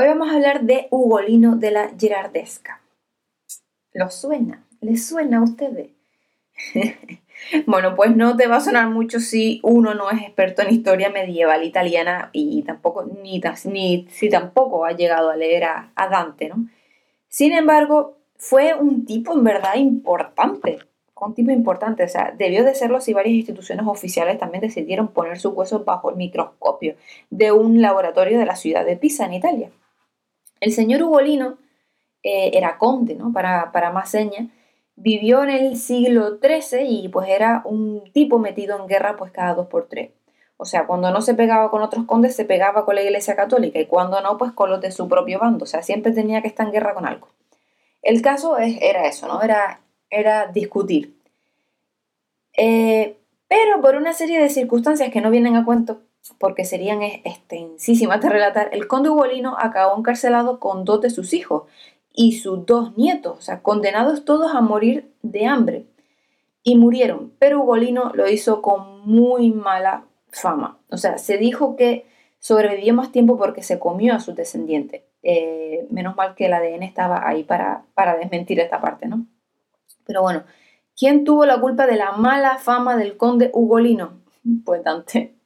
[0.00, 2.80] Hoy vamos a hablar de Ugolino de la Girardesca.
[3.92, 4.64] ¿Lo suena?
[4.80, 5.88] ¿Les suena a ustedes?
[7.66, 11.10] bueno, pues no te va a sonar mucho si uno no es experto en historia
[11.10, 16.68] medieval italiana y tampoco, ni, ni si tampoco ha llegado a leer a, Dante, ¿no?
[17.26, 20.78] Sin embargo, fue un tipo en verdad importante
[21.20, 25.40] un tipo importante, o sea, debió de serlo si varias instituciones oficiales también decidieron poner
[25.40, 26.94] sus huesos bajo el microscopio
[27.28, 29.70] de un laboratorio de la ciudad de Pisa, en Italia.
[30.60, 31.58] El señor Ugolino
[32.22, 33.32] eh, era conde, ¿no?
[33.32, 34.48] Para, para más señas,
[34.96, 39.54] vivió en el siglo XIII y pues era un tipo metido en guerra pues cada
[39.54, 40.10] dos por tres.
[40.56, 43.78] O sea, cuando no se pegaba con otros condes, se pegaba con la Iglesia Católica
[43.78, 45.62] y cuando no, pues con los de su propio bando.
[45.62, 47.28] O sea, siempre tenía que estar en guerra con algo.
[48.02, 49.40] El caso es, era eso, ¿no?
[49.40, 51.16] Era, era discutir.
[52.56, 56.02] Eh, pero por una serie de circunstancias que no vienen a cuento,
[56.38, 61.64] porque serían extensísimas de relatar, el conde Ugolino acabó encarcelado con dos de sus hijos
[62.12, 65.86] y sus dos nietos, o sea, condenados todos a morir de hambre.
[66.62, 70.78] Y murieron, pero Ugolino lo hizo con muy mala fama.
[70.90, 72.06] O sea, se dijo que
[72.40, 75.02] sobrevivió más tiempo porque se comió a sus descendientes.
[75.22, 79.26] Eh, menos mal que el ADN estaba ahí para, para desmentir esta parte, ¿no?
[80.06, 80.44] Pero bueno,
[80.96, 84.18] ¿quién tuvo la culpa de la mala fama del conde Ugolino?
[84.64, 85.37] Pues Dante,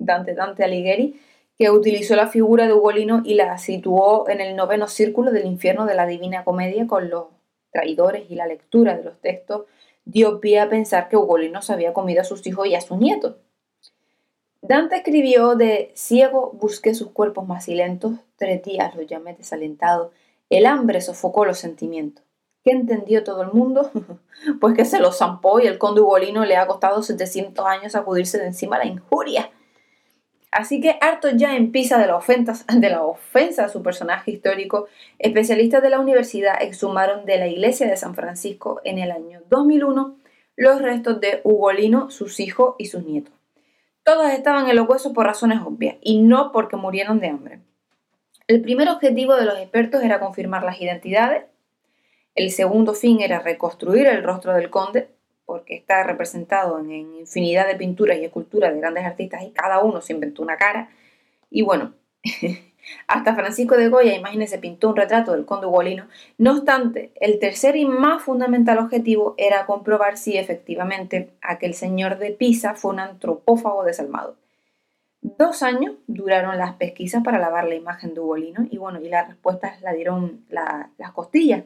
[0.00, 1.20] Dante, Dante Alighieri,
[1.56, 5.86] que utilizó la figura de Ugolino y la situó en el noveno círculo del infierno
[5.86, 7.26] de la Divina Comedia con los
[7.70, 9.66] traidores y la lectura de los textos
[10.04, 12.98] dio pie a pensar que Ugolino se había comido a sus hijos y a sus
[12.98, 13.36] nietos.
[14.62, 20.12] Dante escribió de ciego busqué sus cuerpos macilentos, tres días los llamé desalentados,
[20.48, 22.24] el hambre sofocó los sentimientos.
[22.64, 23.90] ¿Qué entendió todo el mundo?
[24.60, 28.38] pues que se lo zampó y el conde Ugolino le ha costado 700 años acudirse
[28.38, 29.50] de encima la injuria.
[30.50, 34.32] Así que harto ya en Pisa de la, ofensa, de la ofensa a su personaje
[34.32, 39.42] histórico, especialistas de la universidad exhumaron de la iglesia de San Francisco en el año
[39.48, 40.16] 2001
[40.56, 43.32] los restos de Ugolino, sus hijos y sus nietos.
[44.02, 47.60] Todos estaban en los huesos por razones obvias y no porque murieron de hambre.
[48.46, 51.44] El primer objetivo de los expertos era confirmar las identidades.
[52.34, 55.08] El segundo fin era reconstruir el rostro del conde,
[55.50, 60.00] porque está representado en, infinidad de pinturas y esculturas de grandes artistas y cada uno
[60.00, 60.90] se inventó una cara.
[61.50, 61.94] Y bueno,
[63.08, 66.06] hasta Francisco de Goya, imagínense, pintó un retrato del conde Ugolino.
[66.38, 72.30] No obstante, el tercer y más fundamental objetivo era comprobar si efectivamente aquel señor de
[72.30, 74.36] Pisa fue un antropófago desalmado.
[75.20, 79.26] Dos años duraron las pesquisas para lavar la imagen de Ugolino y bueno, y las
[79.26, 81.64] respuestas la dieron las costillas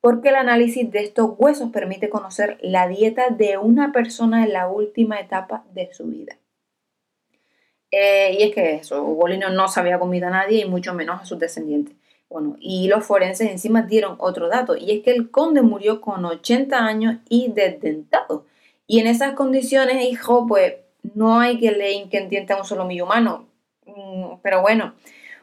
[0.00, 4.68] porque el análisis de estos huesos permite conocer la dieta de una persona en la
[4.68, 6.36] última etapa de su vida.
[7.90, 11.20] Eh, y es que eso, Ugolino no se había comido a nadie y mucho menos
[11.20, 11.96] a sus descendientes.
[12.28, 16.24] Bueno, y los forenses encima dieron otro dato, y es que el conde murió con
[16.24, 18.46] 80 años y desdentado.
[18.86, 20.74] Y en esas condiciones, hijo, pues
[21.14, 23.48] no hay que leer que entienda un solo millo humano.
[23.86, 24.94] Mm, pero bueno,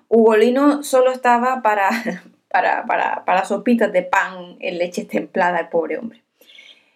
[0.08, 1.90] Ugolino solo estaba para,
[2.58, 6.24] para, para, para sopitas de pan en leche templada al pobre hombre.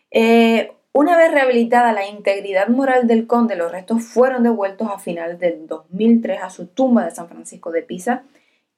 [0.10, 5.40] Eh, una vez rehabilitada la integridad moral del conde, los restos fueron devueltos a finales
[5.40, 8.24] del 2003 a su tumba de San Francisco de Pisa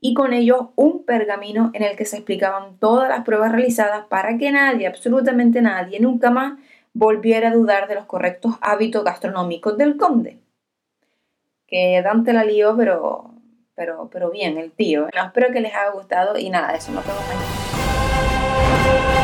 [0.02, 4.38] y con ellos un pergamino en el que se explicaban todas las pruebas realizadas para
[4.38, 6.60] que nadie, absolutamente nadie, nunca más
[6.92, 10.38] volviera a dudar de los correctos hábitos gastronómicos del conde.
[11.66, 13.33] Que Dante la lió, pero
[13.76, 15.08] pero, pero bien, el tío.
[15.14, 19.23] espero que les haya gustado y nada, eso, nos vemos mañana.